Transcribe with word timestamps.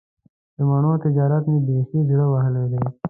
د 0.55 0.57
مڼو 0.69 0.91
تجارت 1.05 1.43
مې 1.51 1.59
بیخي 1.67 1.99
زړه 2.09 2.25
وهلی 2.31 2.65
دی. 2.71 2.83